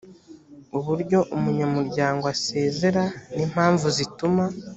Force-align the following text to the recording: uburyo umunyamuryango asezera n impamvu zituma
uburyo 0.77 1.19
umunyamuryango 1.35 2.23
asezera 2.33 3.03
n 3.35 3.37
impamvu 3.45 3.87
zituma 3.97 4.43